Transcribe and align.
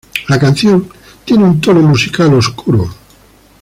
La 0.29 0.39
canción 0.39 0.89
tiene 1.25 1.43
un 1.43 1.61
tono 1.61 1.81
musical 1.87 2.33
oscuro. 2.33 2.89